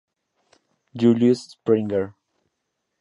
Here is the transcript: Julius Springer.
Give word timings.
Julius 0.97 1.43
Springer. 1.43 2.15